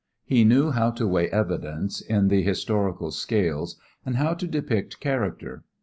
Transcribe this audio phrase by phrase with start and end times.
[0.25, 5.63] He knew how to weigh evidence in the historical scales and how to depict character.